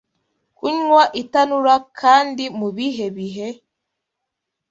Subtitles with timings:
[0.57, 3.47] Kunywa itanura kandi mubihe bihe